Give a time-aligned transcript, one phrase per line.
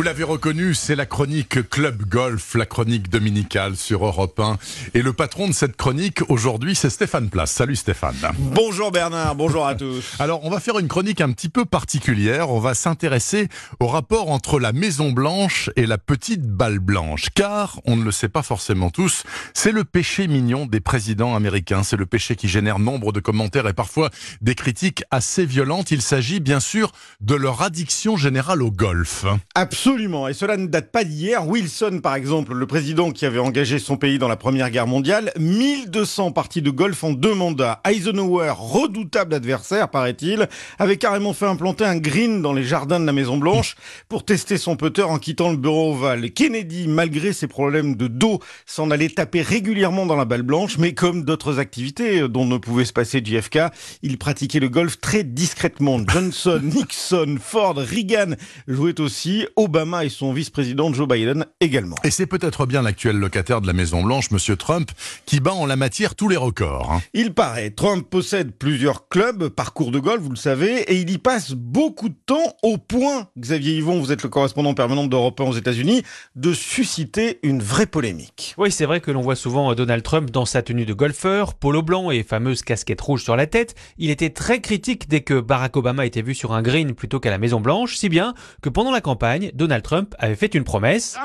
[0.00, 4.56] Vous l'avez reconnu, c'est la chronique Club Golf, la chronique dominicale sur Europe 1.
[4.94, 7.50] Et le patron de cette chronique aujourd'hui, c'est Stéphane Place.
[7.50, 8.16] Salut Stéphane.
[8.38, 10.14] Bonjour Bernard, bonjour à tous.
[10.18, 12.48] Alors, on va faire une chronique un petit peu particulière.
[12.48, 17.28] On va s'intéresser au rapport entre la Maison Blanche et la petite balle blanche.
[17.34, 21.82] Car, on ne le sait pas forcément tous, c'est le péché mignon des présidents américains.
[21.82, 24.08] C'est le péché qui génère nombre de commentaires et parfois
[24.40, 25.90] des critiques assez violentes.
[25.90, 26.90] Il s'agit bien sûr
[27.20, 29.26] de leur addiction générale au golf.
[29.54, 31.48] Absolument, et cela ne date pas d'hier.
[31.48, 35.32] Wilson, par exemple, le président qui avait engagé son pays dans la Première Guerre mondiale,
[35.36, 37.80] 1200 parties de golf en deux mandats.
[37.84, 43.12] Eisenhower, redoutable adversaire, paraît-il, avait carrément fait implanter un green dans les jardins de la
[43.12, 43.74] Maison Blanche
[44.08, 46.30] pour tester son putter en quittant le bureau ovale.
[46.30, 50.94] Kennedy, malgré ses problèmes de dos, s'en allait taper régulièrement dans la balle blanche, mais
[50.94, 53.58] comme d'autres activités dont ne pouvait se passer JFK,
[54.02, 55.98] il pratiquait le golf très discrètement.
[56.06, 58.36] Johnson, Nixon, Ford, Reagan
[58.68, 61.94] jouaient aussi Obama et son vice-président Joe Biden également.
[62.02, 64.90] Et c'est peut-être bien l'actuel locataire de la Maison Blanche, Monsieur Trump,
[65.26, 66.90] qui bat en la matière tous les records.
[66.90, 67.02] Hein.
[67.14, 67.70] Il paraît.
[67.70, 72.08] Trump possède plusieurs clubs, parcours de golf, vous le savez, et il y passe beaucoup
[72.08, 76.02] de temps au point, Xavier Yvon, vous êtes le correspondant permanent d'Europe 1 aux États-Unis,
[76.34, 78.56] de susciter une vraie polémique.
[78.58, 81.82] Oui, c'est vrai que l'on voit souvent Donald Trump dans sa tenue de golfeur, polo
[81.82, 83.76] blanc et fameuse casquette rouge sur la tête.
[83.98, 87.30] Il était très critique dès que Barack Obama était vu sur un green plutôt qu'à
[87.30, 91.18] la Maison Blanche, si bien que pendant la campagne, Donald Trump avait fait une promesse.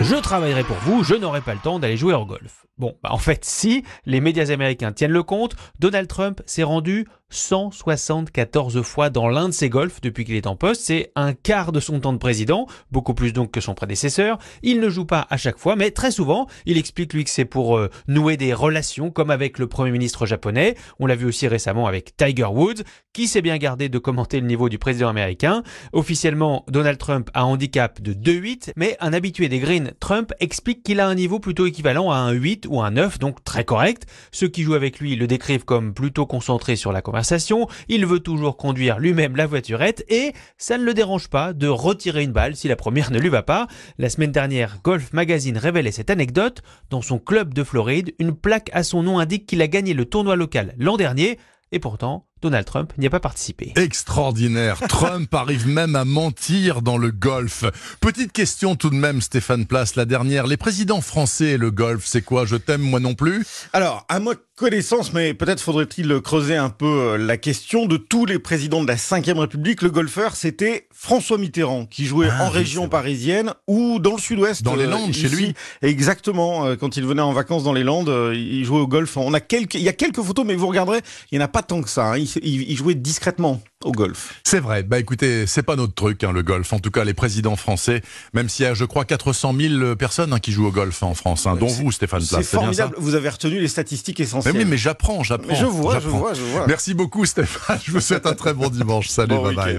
[0.00, 2.66] Je travaillerai pour vous, je n'aurai pas le temps d'aller jouer au golf.
[2.78, 7.06] Bon, bah en fait, si les médias américains tiennent le compte, Donald Trump s'est rendu
[7.30, 10.82] 174 fois dans l'un de ses golfs depuis qu'il est en poste.
[10.82, 14.38] C'est un quart de son temps de président, beaucoup plus donc que son prédécesseur.
[14.62, 17.44] Il ne joue pas à chaque fois, mais très souvent, il explique lui que c'est
[17.44, 20.76] pour euh, nouer des relations, comme avec le Premier ministre japonais.
[21.00, 22.82] On l'a vu aussi récemment avec Tiger Woods,
[23.12, 25.62] qui s'est bien gardé de commenter le niveau du président américain.
[25.92, 30.82] Officiellement, Donald Trump a un handicap de 2,8, mais un habitué des Greens, Trump, explique
[30.82, 34.06] qu'il a un niveau plutôt équivalent à un 8 ou un 9, donc très correct.
[34.32, 38.20] Ceux qui jouent avec lui le décrivent comme plutôt concentré sur la conversation, il veut
[38.20, 42.56] toujours conduire lui-même la voiturette et ça ne le dérange pas de retirer une balle
[42.56, 43.66] si la première ne lui va pas.
[43.98, 46.62] La semaine dernière, Golf Magazine révélait cette anecdote.
[46.90, 50.04] Dans son club de Floride, une plaque à son nom indique qu'il a gagné le
[50.04, 51.38] tournoi local l'an dernier
[51.72, 53.72] et pourtant, Donald Trump n'y a pas participé.
[53.74, 54.78] Extraordinaire.
[54.88, 57.64] Trump arrive même à mentir dans le golf.
[58.00, 60.46] Petite question tout de même, Stéphane Place, la dernière.
[60.46, 62.46] Les présidents français et le golf, c'est quoi?
[62.46, 63.44] Je t'aime moi non plus?
[63.72, 68.24] Alors, à ma connaissance, mais peut-être faudrait-il creuser un peu euh, la question de tous
[68.24, 69.82] les présidents de la Ve République.
[69.82, 74.62] Le golfeur, c'était François Mitterrand, qui jouait ah en région parisienne ou dans le sud-ouest.
[74.62, 75.52] Dans les euh, Landes, chez lui.
[75.82, 76.64] Exactement.
[76.64, 79.18] Euh, quand il venait en vacances dans les Landes, il jouait au golf.
[79.18, 81.00] On a quelques, il y a quelques photos, mais vous regarderez,
[81.30, 82.14] il n'y en a pas tant que ça.
[82.14, 84.40] Hein il, jouait discrètement au golf.
[84.44, 84.82] C'est vrai.
[84.82, 86.72] Bah écoutez, c'est pas notre truc, hein, le golf.
[86.72, 90.32] En tout cas, les présidents français, même s'il y a, je crois, 400 000 personnes
[90.32, 92.20] hein, qui jouent au golf en France, hein, dont vous, Stéphane.
[92.22, 92.94] C'est formidable.
[92.98, 94.54] Vous avez retenu les statistiques essentielles.
[94.54, 95.54] Mais oui, mais j'apprends, j'apprends.
[95.54, 96.66] Je vois, je vois, je vois.
[96.66, 97.78] Merci beaucoup, Stéphane.
[97.84, 99.08] Je vous souhaite un très bon dimanche.
[99.08, 99.74] Salut, bye bye.